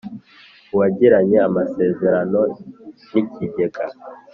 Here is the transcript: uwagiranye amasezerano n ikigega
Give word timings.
uwagiranye 0.73 1.37
amasezerano 1.47 2.41
n 3.11 3.13
ikigega 3.21 3.83